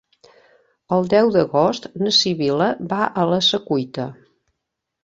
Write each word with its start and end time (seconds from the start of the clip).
El 0.97 1.09
deu 1.11 1.29
d'agost 1.35 1.85
na 2.05 2.15
Sibil·la 2.21 2.71
va 2.95 3.05
a 3.25 3.31
la 3.35 3.43
Secuita. 3.51 4.13